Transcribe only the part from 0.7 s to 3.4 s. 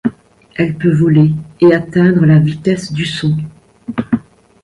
peut voler et atteindre la vitesse du son.